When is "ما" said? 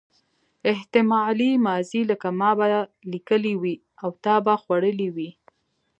2.39-2.51